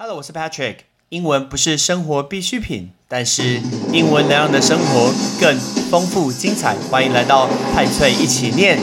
[0.00, 0.76] Hello，我是 Patrick。
[1.08, 3.60] 英文不是生活必需品，但是
[3.92, 5.58] 英文能让你的生活更
[5.90, 6.76] 丰富精彩。
[6.88, 8.78] 欢迎来到派翠一起念。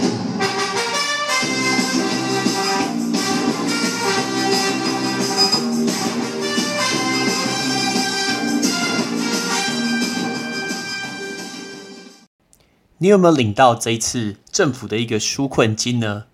[12.97, 16.25] 你有没有领到这一次政府的一个纾困金呢？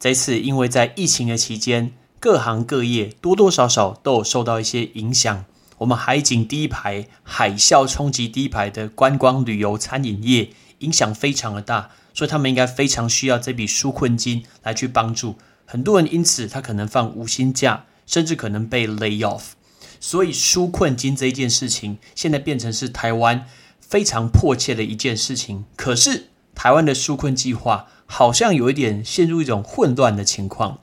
[0.00, 1.92] 这一次因为在疫情的期间。
[2.22, 5.44] 各行各业多多少少都有受到一些影响。
[5.78, 15.34] 我们海景第一排、海啸冲击第一排的观光旅游、餐饮业影响非常的大，所以他们应该非常需要这笔纾困金来去帮助
[15.66, 16.14] 很多人。
[16.14, 19.54] 因此，他可能放无薪假，甚至可能被 lay off。
[19.98, 23.48] 所以，纾困金这一件事情，现在变成是台湾
[23.80, 25.64] 非常迫切的一件事情。
[25.74, 30.78] 可是，台湾的纾困计划好像有一点陷入一种混乱的情况。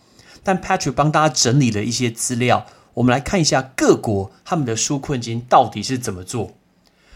[0.49, 6.55] 但 Patrick 帮大家整理了一些资料，我们来看一下各国他们的纾困金到底是怎么做。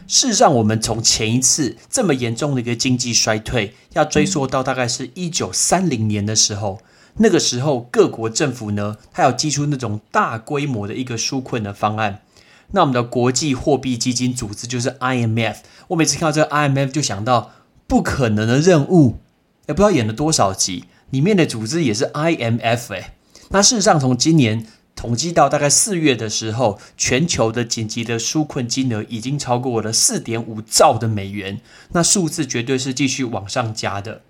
[0.05, 6.81] 事实上，我们从前一次这么严重的一个经济衰退，要追溯到大概是一九三零年的时候，
[7.17, 12.19] 那个时候各国政府呢，它要寄出那种大规模的一个纾困的方案。
[12.73, 15.55] 那我们的国际货币基金组织就是 IMF，
[15.87, 17.51] 我每次看到这个 IMF 就想到
[17.87, 19.17] 不可能的任务，
[19.65, 20.83] 也不知道演了多少集。
[21.09, 23.13] 里面的组织也是 IMF 哎，
[23.53, 24.65] 那事实上从今年
[24.95, 34.21] 统计到大概四月的时候，全球的紧急的纾困金额已经超过了四点五兆的美元，那数字绝对是继续往上加的。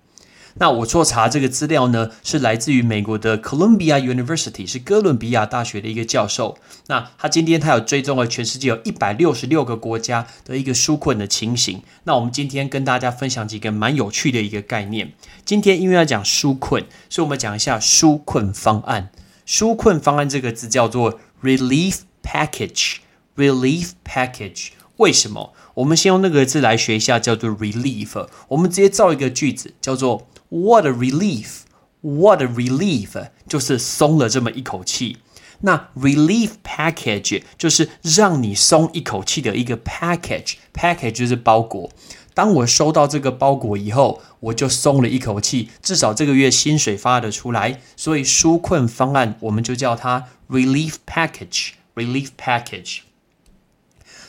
[0.54, 6.56] 那我做查这个资料呢，是来自于美国的 Columbia University，是哥伦比亚大学的一个教授。
[6.86, 11.82] 那他今天他有追踪了全世界有一百六十六个国家的一个纾困的情形。
[12.04, 15.12] 那我们今天跟大家分享几个蛮有趣的一个概念。
[15.44, 19.10] 今天因为要讲纾困，所以我们讲一下纾困方案。
[19.46, 22.96] 纾困方案这个字叫做 relief package。
[23.36, 24.68] relief package
[24.98, 25.52] 为什么？
[25.74, 28.28] 我们先用那个字来学一下，叫做 relief。
[28.46, 31.62] 我们直接造一个句子，叫做 What a relief!
[32.00, 33.30] What a relief!
[33.48, 35.16] 就是松了这么一口气。
[35.62, 40.54] 那 relief package 就是让你松一口气的一个 package。
[40.72, 41.90] package 就是包裹。
[42.34, 47.80] 当我收到这个包裹以后，我就松了一口气，至少这个月薪水发得出来。
[47.96, 51.70] 所以纾困方案我们就叫它 relief package。
[51.96, 53.00] relief package。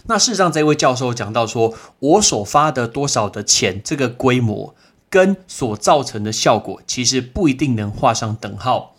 [0.08, 4.74] 那事实上，这位教授讲到说，我所发的多少的钱，这个规模。
[5.16, 8.98] 跟所造成的效果，其实不一定能画上等号。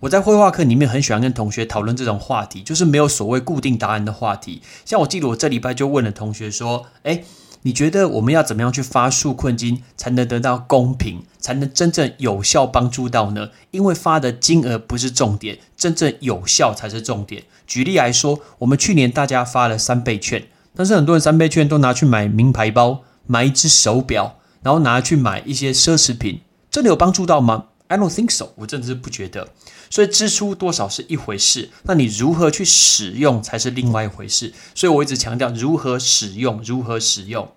[0.00, 4.62] 我在绘画课里面很喜欢跟同学讨论这种话题，就是没有所谓固定答案的话题。
[4.86, 7.22] 像我记得我这礼拜就问了同学说：“诶，
[7.64, 13.50] 你觉得我们要怎么样去发数困金，才能得到公平，才能真正有效帮助到呢？
[13.70, 17.42] 因为发的金额不是重点，真正有效才是重点。
[17.66, 29.48] 举例来说，我们去年大家发了三倍券，但是很多人三倍券都拿去买名牌包，买一只手表。”然后拿去买一些奢侈品，真的有帮助到吗？I don't think so，我真的是不觉得。
[29.90, 34.52] 所以支出多少是一回事，那你如何去使用才是另外一回事。
[34.74, 37.50] 所以我一直强调如何使用，如何使用。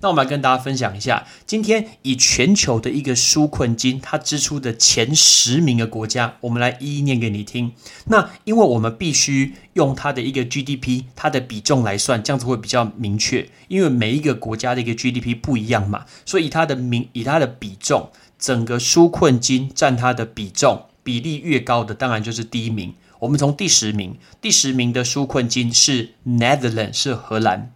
[0.00, 7.72] 那我们来跟大家分享一下，今天以全球的一个纾困金，它支出的前十名的国家，我们来一一念给你听。
[8.06, 13.48] 那因为我们必须用它的一个 GDP，它的比重来算，这样子会比较明确。
[13.68, 22.94] 因为每一个国家的一个 GDP 不一样嘛，所以以它的名，以它的比重，整个纾困金占它的比重比例越高的，当然就是第一名。
[23.20, 27.72] 我们从第十名，第十名的纾困金是 Netherlands，是荷兰。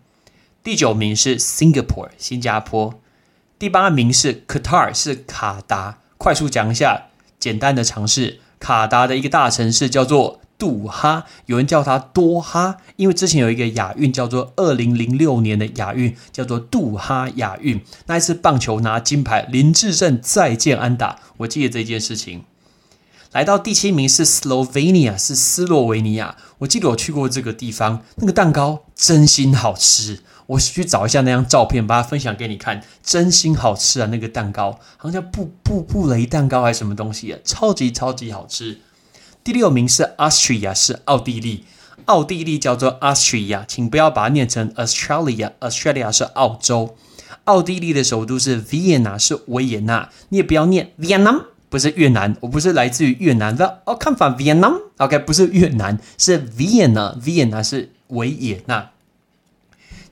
[0.63, 3.01] 第九名是 Singapore 新加坡，
[3.59, 5.99] 第八名是 Qatar 是卡达。
[6.19, 7.07] 快速讲一下
[7.39, 22.45] 简单的尝试，卡达的一个大城市叫做杜哈，有人叫它多哈，因为之前有一个亚运叫做二零零六年的亚运叫做杜哈亚运，那一次棒球拿金牌，林志胜再见安打，我记得这件事情。
[23.33, 26.37] 来到第七名是 Slovenia，是斯洛维尼亚。
[26.59, 30.21] 我记得我去过这个地方，那个蛋糕真心好吃。
[30.51, 34.09] 我去找一下那张照片，把它分享给你看，真心好吃啊！
[34.11, 37.37] 那个蛋糕好像叫布布布雷蛋糕还是什么东西？
[37.45, 38.81] 超级超级好吃。
[39.45, 41.65] 第六名是 Austria，是奥地利。
[42.07, 46.97] 奥地利叫做 Austria，请不要把它念成 Australia，Australia 是澳洲。
[47.45, 50.11] 奥地利的首都是 Vienna，是维也纳。
[50.31, 51.45] 你也不要念 Vietnam。
[51.69, 53.83] 不是越南，我不是来自于越南的。
[53.85, 58.91] 哦，看法 Vietnam，OK，不是越南，是 Vienna，Vienna 是维也纳。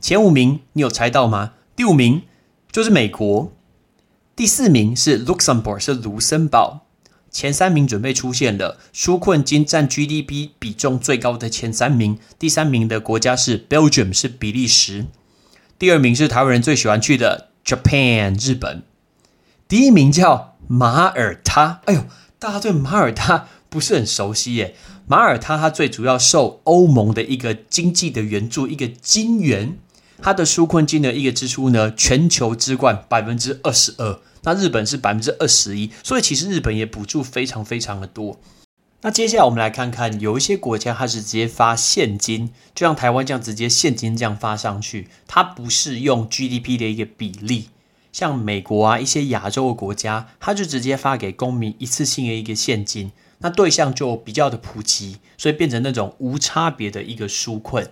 [0.00, 1.55] 前五名你有猜到吗？
[1.75, 2.23] 第五名
[2.71, 3.53] 就是美国，
[4.37, 6.87] 第四名是 Luxembourg，是卢森堡，
[7.31, 15.06] 前三名准备出现了，纾困金占 GDP 比重最高的前三名，第三名的国家是 Belgium，是比利时，
[15.79, 18.83] 第二名是台湾人最喜欢去的 Japan，日本，
[19.67, 21.81] 第一名叫马耳他。
[21.87, 22.05] 哎呦，
[22.39, 24.77] 大家对马耳他不是很熟悉耶。
[25.06, 29.79] 马耳他它最主要受欧盟的一个经济的援助，一个金援，
[30.20, 34.20] 它的纾困金的一个支出呢，全球之冠百分之二十二。
[34.43, 38.38] 那日本是百分之二十一，所以其实日本也补助非常非常的多。
[39.03, 47.69] 那接下来我们来看看，有一些国家它是直接发现金，就像台湾这样直接现金这样发上去，它不是用 GDP 的一个比例。
[48.12, 57.88] 像美国啊一些亚洲的国家，它就直接发给公民一次性的一个现金，那对象就比较的普及，所以变成那种无差别的一个纾困。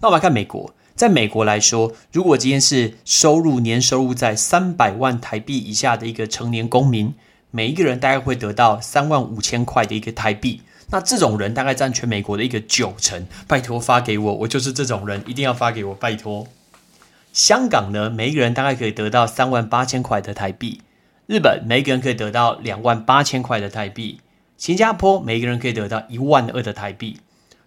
[0.00, 0.74] 那我们来看美国。
[0.94, 7.14] 在美国来说，如果今天是收入年收入在三百万台币以下的一个成年公民，
[7.50, 10.62] 每一个人大概会得到三万五千块的一个台币。
[10.90, 13.26] 那这种人大概占全美国的一个九成。
[13.48, 16.46] 拜托发给我，我就是这种人，一定要发给我，拜托。
[17.32, 20.82] 香港呢，每一个人大概可以得到三万八千块的台币。
[21.26, 24.20] 日本每一个人可以得到两万八千块的台币。
[24.56, 27.18] 新加坡每一个人可以得到一万二的台币。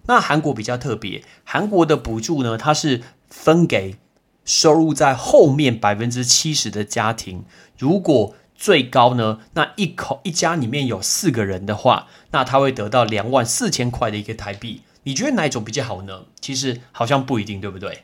[0.08, 3.04] 那韩国比较特别，韩国的补助呢，它是。
[3.30, 3.98] 分给
[4.46, 7.44] 收入在后面百分之七十的家庭，
[7.78, 14.82] 如果最高呢，那一口一家里面有四个人的话，那他会得到两万四千块的一个台币。
[15.04, 16.22] 你觉得哪一种比较好呢？
[16.40, 18.04] 其实好像不一定，对不对？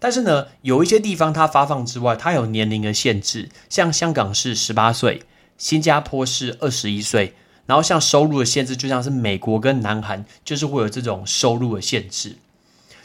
[0.00, 5.22] 但是呢，有一些地方它发放之外，它有年龄的限制，像香港是十八岁，
[5.56, 7.34] 新加坡是二十一岁，
[7.66, 12.36] 然后像收入的限制，就像是美国跟南韩，就是会有这种收入的限制。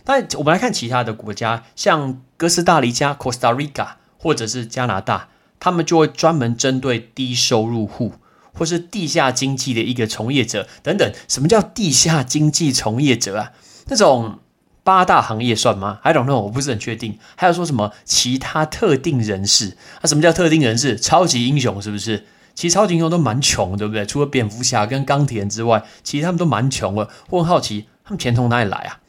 [0.06, 5.30] 那我们来看其他的国家，像哥斯达黎加 （Costa Rica） 或者是加拿大，
[5.60, 8.14] 他们就会专门针对低收入户
[8.54, 11.14] 或是地下经济的一个从业者等等。
[11.28, 13.52] 什么叫地下经济从业者啊？
[13.88, 14.40] 那种
[14.84, 17.20] 八大行业算吗？I don't know，我不是很确定。
[17.36, 19.78] 还有说什么其他特定人士？
[20.02, 21.00] 啊，什么叫特定人士？
[21.00, 22.26] 超级英雄是不是？
[22.60, 24.06] 其实超级英雄都蛮穷，对不对？
[24.06, 27.08] 除了蝙蝠侠跟钢铁人之外，其实他们都蛮穷的。
[27.30, 29.00] 我很好奇，他们钱从哪里来啊？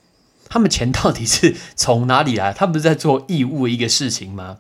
[0.49, 2.53] 他们钱到底是从哪里来？
[2.53, 4.59] 他们不是在做义务一个事情吗？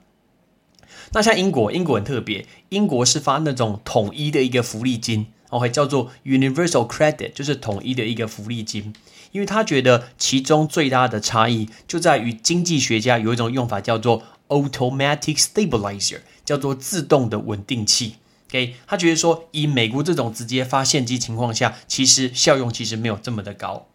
[1.12, 8.92] 那像英国，英国很特别，英国是发那种统一的一个福利金，OK，叫做 Universal Credit，就是统一的一个福利金。
[9.30, 18.16] 因为他觉得其中最大的差异就在于经济学家有一种用法叫做 Automatic Stabilizer，叫做自动的稳定器。
[18.50, 23.86] OK，他觉得说以美国这种直接发现金情况下，其实效用其实没有这么的高。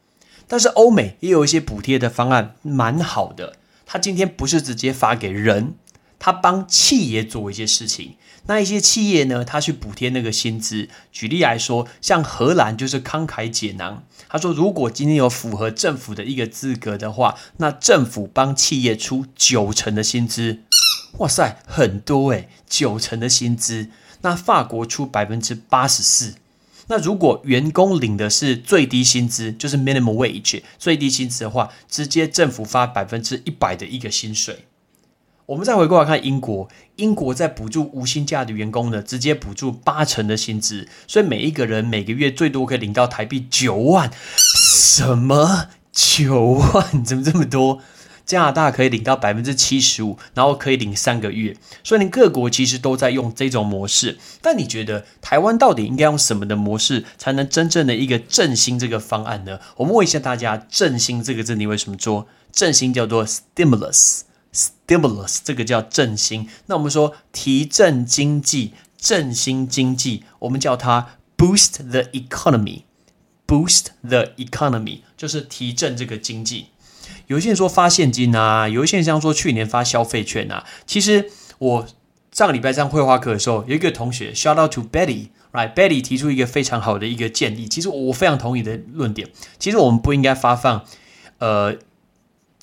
[0.48, 3.58] 但是欧美也有一些补贴的方案，蛮好的。
[3.86, 5.76] 他今天不是直接发给人，
[6.18, 8.16] 他帮企业做一些事情。
[8.48, 10.88] 那一些企业呢，他去补贴那个薪资。
[11.12, 14.04] 举例来说，像荷兰就是慷慨解囊。
[14.30, 20.60] 他说，如果今天有符合政府的一个资格的话，那政府帮企业出九成的薪资。
[21.18, 23.90] 哇塞，很多诶九成的薪资。
[24.26, 26.34] 那法国出百分之八十四。
[26.88, 34.66] 那如果员工领的是最低薪资，就是 minimum wage 最低薪资的话，直接政府发百分之一百的一个薪水。
[35.46, 44.12] 我们再回过来看英国，英国在补助无薪假的员工呢，直接补助八成的薪资，所以每一个人每个月最多可以领到台币九万。
[44.38, 47.04] 什么九万？
[47.04, 47.80] 怎么这么多？
[48.26, 54.18] 加拿大可以领到百分之七十五，然后可以领三个月，所以你各国其实都在用这种模式。
[54.42, 59.60] 但你觉得台湾到底应该用什么的模式，才能真正的一个振兴这个方案呢？
[59.78, 62.28] 我们问一下大家，振兴这个字你为什么说？
[62.52, 66.50] 振兴叫做 stimulus，stimulus 这个叫振兴。
[66.66, 76.68] 那我们说提振经济、振兴经济，我们叫它 boost the economy，boost the economy 就是提振这个经济。
[77.28, 80.66] 有些人说发现金啊，有一些人像说去年发消费券啊。
[80.86, 81.88] 其实我
[82.32, 89.30] 上个礼拜上绘画课的时候，有一个同学 shout out to Betty，right？Betty 提出一个非常好的一个建议，其实我非常同意的论点。
[89.58, 90.86] 其实我们不应该发放
[91.40, 91.76] 呃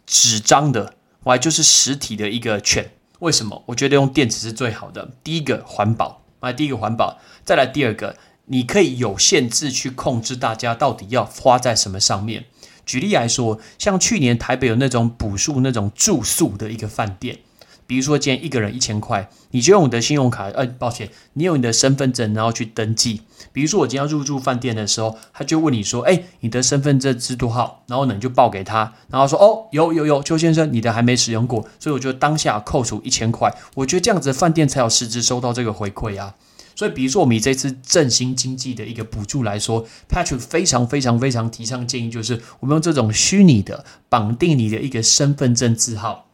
[0.07, 0.95] 纸张的，
[1.25, 2.91] 还就是实体的一个券。
[3.21, 3.63] 为什么？
[3.67, 5.13] 我觉得用电子是最好的。
[5.25, 12.47] 第一个环保，啊，第一个环保，再来第二个，你可以有限制去控制大家到底要花在什么上面。
[12.85, 17.39] 举例来说，像去年台北有那种补助那种住宿的一个饭店，
[17.87, 23.23] 比如说今天一个人一千块，你就用你的信用卡，呃，抱歉，你用你的身份证然后去登记。
[23.53, 27.83] 比如说我今天要入住饭店的时候，他就问你说，哎，你的身份证是多号？
[27.87, 33.55] 然后呢你就报给他，然后说，哦，有有有，邱先生，你的还没使用过，所以我就当下扣除一千块。
[33.75, 36.35] 我觉得这样子饭店才有实质收到这个回馈啊。
[36.75, 46.27] 所以，比如说我们以这次振兴经济的一个补助来说，Patrick 非常非常非常提倡建议，就是我们用这种虚拟的绑定你的一个身份证字号。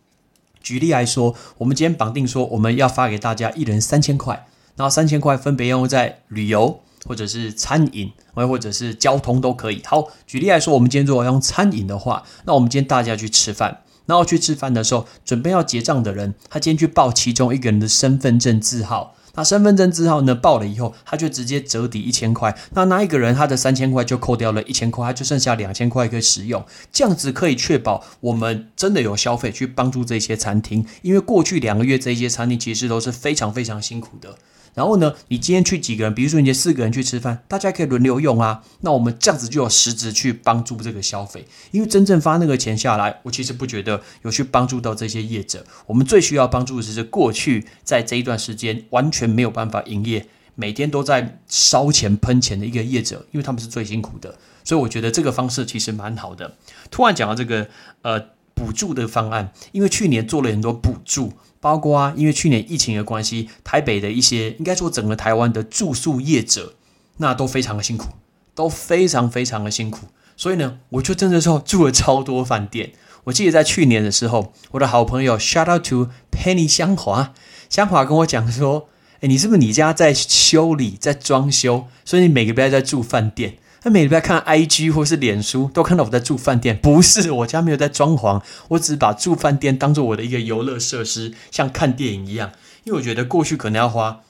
[0.60, 9.80] 举例来说，我们今天绑定说我们要发给大家一人三千块，然后三千块分别用在旅游或者是餐饮，或者是交通都可以。
[9.84, 19.14] 好，举例来说，我们今天如果用餐饮的话，那我们今天大家去吃饭，然后去吃饭的时候，准备要结账的人，他今天去报其中一个人的身份证字号。
[19.38, 20.34] 那身份证字号呢？
[20.34, 22.58] 报了以后，他就直接折抵一千块。
[22.72, 26.66] 那那一个人他的三千块就扣掉了一千块，他就剩下两千块可以使用。
[26.92, 34.36] 这样子可以确保我们真的有消费去帮助这些餐厅，因为过去两个月这些餐厅其实都是非常非常辛苦的。
[34.78, 36.14] 然后呢，你今天去几个人？
[36.14, 38.62] 比如说你这四个人去吃饭，大家可以轮流用啊。
[38.82, 45.66] 那我们这样子就有实质去帮助这个消费，因为真正发那个钱下来，我其实不觉得有去帮助到这些业者。
[45.86, 54.36] 我们最需要帮助的是过去在这一段时间完全没有办法营业，每天都在烧钱喷钱的一个业者，因为他们是最辛苦的。
[54.62, 56.54] 所以我觉得这个方式其实蛮好的。
[56.88, 57.66] 突然讲到这个
[58.02, 58.20] 呃
[58.54, 61.32] 补助的方案，因为去年做了很多补助。
[61.60, 66.74] 包括啊，因为去年疫情的关系，台北的一些应该说整个台湾的住宿业者，
[67.16, 68.10] 那都非常的辛苦，
[68.54, 70.06] 都非常非常的辛苦。
[70.36, 72.92] 所以呢，我就真的时候住了超多饭店。
[73.24, 77.34] 我记得在去年的时候，我的好朋友 shout out to Penny 香华，
[77.68, 78.88] 香华跟我讲说
[79.20, 83.58] ：“哎，你是不是你家在修理，在装修，所以你每个礼拜在住饭店？”
[83.90, 86.78] 每礼拜看 IG 或是脸书，都看到我在住饭店。
[86.82, 92.52] 不是，我家没有在装潢，我只是把住饭店当做我的一个游乐设施，像看电影一样。
[92.84, 94.20] 因为我觉得过去可能要花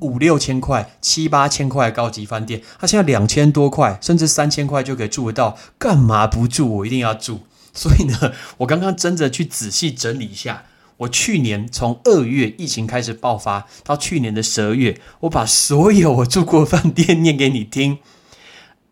[0.00, 6.66] 五六千块、七八千块高级饭店，他现在两千多块，甚至三千块就可以住得到，干嘛不住？
[6.66, 7.40] 我一定要住。
[7.74, 10.64] 所以呢，我刚刚真的去仔细整理一下，
[10.98, 17.98] 我去年从二月疫情开始爆发到去年的十二月，我把所有我住过饭店念给你听。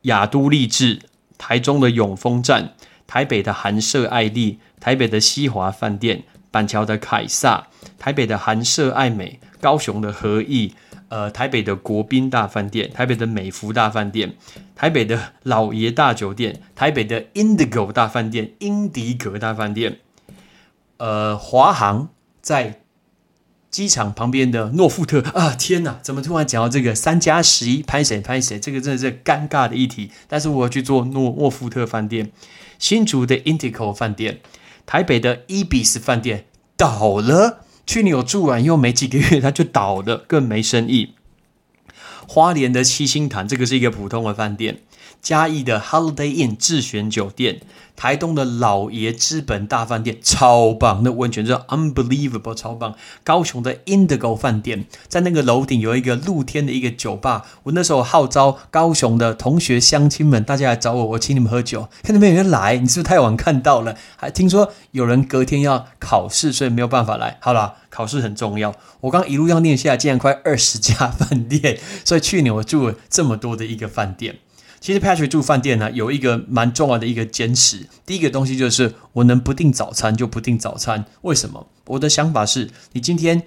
[0.06, 1.00] 雅都丽志、
[1.38, 2.74] 台中的永丰站、
[3.06, 10.74] 台北的韩舍爱丽、台北的西华饭店、板桥的凯撒、台北的韩舍爱美、高雄的和义、
[11.08, 14.34] 呃，台北的国宾大饭店、台北的美福大饭店、
[14.74, 19.98] 台北的老爷大酒店、台北的 Indigo 大饭店、英迪格大饭店，
[20.98, 22.08] 呃，华航
[22.40, 22.80] 在。
[23.76, 25.98] 机场旁边的诺富特啊，天哪！
[26.00, 28.58] 怎么突然讲到这个三加十一拍谁拍谁？
[28.58, 30.10] 这个真的是尴尬的议题。
[30.26, 32.32] 但是我要去做诺诺富特饭店，
[32.78, 34.40] 新竹的 Intico 饭店，
[34.86, 37.66] 台北的 Ebis 饭店倒了。
[37.86, 41.12] 去年有住完又没几个月，它就倒了，更没生意。
[42.26, 44.78] 花莲的七星潭，这个是一个普通的饭店。
[45.26, 47.60] 嘉义的 Holiday Inn 智选酒店，
[47.96, 52.94] 台东的老爷资本大饭店超棒，那温泉是 unbelievable 超棒。
[53.24, 61.88] 高雄的 Indigo 饭店，在那个楼顶有一个露天的一个酒吧，我那时候号召高雄的同学乡亲们，大家来找我，我请你们喝酒。
[62.04, 63.96] 看到没有人来，你是不是太晚看到了？
[64.14, 67.38] 还听说有人隔天要考试，所以没有办法来。
[67.40, 68.72] 好了，考试很重要。
[69.00, 74.36] 我刚一路要念下来，竟然快二十家饭店，所以去年我住了这么多的一个饭店。
[74.80, 77.86] 其实 Patrick 住饭店呢，有一个蛮重要的一个坚持。
[78.04, 81.04] 第一个东西就是，我能不订早餐就不订早餐。
[81.22, 81.68] 为什么？
[81.86, 83.42] 我的想法是，你今天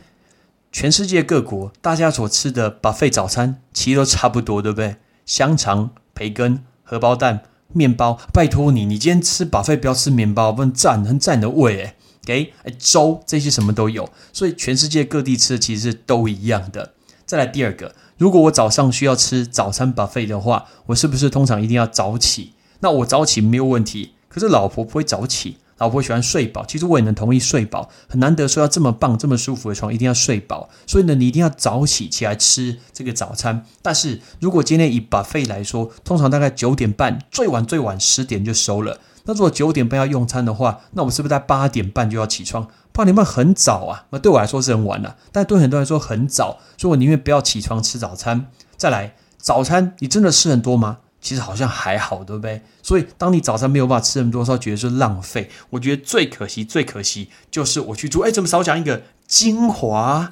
[0.71, 4.97] 全世界各国大家所吃的 buffet 早餐，其实都差不多，对不对？
[5.25, 8.19] 香肠、培根、荷包蛋、面包。
[8.33, 11.95] 拜托你，你今天吃 buffet 不要吃面包，不能占很占你的胃诶。
[12.25, 16.93] 给粥这些什么都有，所以全世界各地吃其实都一样的。
[17.29, 17.93] 再来第二个。
[18.17, 22.53] 如果我早上需要吃早餐 buffet 的话，我是不是通常一定要早起？
[22.79, 26.65] 那我早起没有问题，可是老婆不会早起，老婆喜欢睡饱。
[26.65, 30.71] 其实我也能同意睡饱，很难得说要这么棒、这么舒服的床，一定要睡饱。
[30.87, 33.63] 所以呢，你一定要早起起来吃这个早餐。
[33.83, 38.99] 但是如果今天以 buffet 来说，通常大概九点半，最晚最晚十点就收了。
[39.25, 42.67] 那如果九点半要用餐的话，那我们是不是在八点半就要起床？
[42.91, 48.47] 八点半很早啊，那对我来说是很晚了，但对很多人来说很早，所以我宁愿不要起床吃早餐。
[48.75, 50.97] 再来，早餐你真的吃很多吗？
[51.21, 52.61] 其实好像还好，对不对？
[52.81, 55.49] 所以当你早餐没有办法吃那么多时候，觉得是浪费。
[55.71, 60.31] 我觉得最可惜、最可惜就是我去住，哎，怎么少讲一个精华？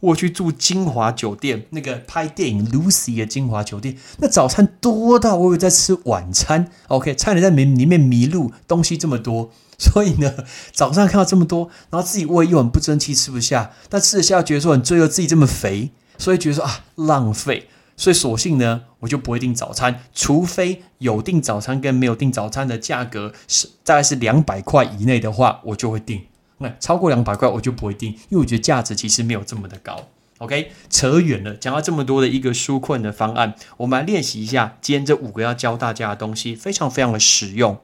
[0.00, 6.70] 我去住金华酒店，那个拍电影 Lucy 的金华酒店，那早餐多到我以为在吃晚餐。
[6.86, 10.32] OK，差点在里里面迷路，东西这么多，所以呢，
[10.72, 26.22] 早上看到这么多，然后自己胃又很不争气，吃不下，但吃得下觉得说很罪恶，自己这么肥，所以觉得说啊浪费，所以索性呢，我就不会订早餐，除非有订早餐跟没有订早餐的价格是大概是两百块以内的话，我就会订。
[26.58, 30.08] 那超过两百块我就不会订，因为我觉得价值其实没有这么的高。
[30.38, 37.80] OK，扯远了，讲到这么多的一个纾困的方案，我们来练习一下今天这五个要教大家的东西，非常非常的实用。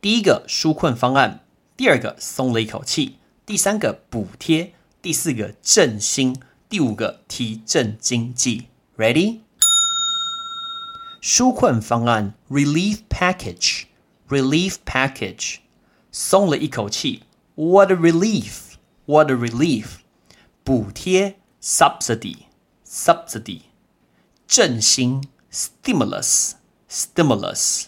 [0.00, 1.40] 第一个纾困方案，
[1.76, 4.72] 第二个松了一口气，第三个补贴，
[5.02, 8.66] 第四个振兴，第五个提振经济。
[8.96, 9.40] Ready？
[11.20, 15.56] 纾困方案 （Relief Package），Relief Package，
[16.12, 17.24] 松了一口气。
[17.58, 20.00] What a relief！What a relief！
[20.62, 23.60] 补贴 subsidy，subsidy，
[24.46, 27.84] 振兴 stimulus，stimulus，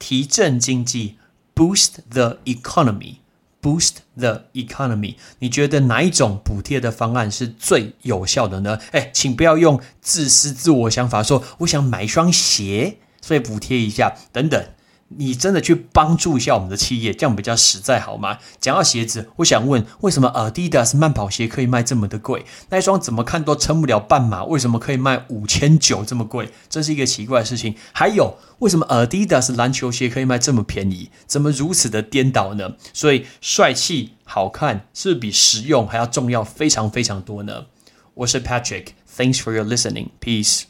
[0.00, 1.18] 提振经济
[1.54, 5.14] boost the economy，boost the economy。
[5.38, 8.80] 你觉得哪一种补贴的方案是最有效的呢？
[8.90, 14.74] 哎，请不要用自私自我想法说，我想买一双鞋，所以补贴一下等等。
[15.16, 18.38] 你真的去帮助一下我们的企业，这样比较实在，好吗？
[18.60, 22.44] 讲到鞋子，我想问，为什么 Adidas 慢跑鞋可以卖这么的贵？
[22.68, 26.50] 那一双怎么看都撑不了半马，为什么可以卖五千九这么贵？
[26.68, 27.74] 这是一个奇怪的事情。
[27.92, 31.10] 还有，为什么 Adidas 篮球鞋可以卖这么便宜？
[31.26, 32.76] 怎么如此的颠倒呢？
[32.92, 37.66] 所以，帅气、好看是比实用还要重要，非常非常多呢。
[38.14, 40.69] 我是 Patrick，Thanks for your listening，Peace。